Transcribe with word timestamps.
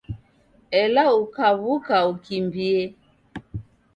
Ela 0.83 1.03
ukaw'uka 1.23 1.97
ukimbie 2.11 2.75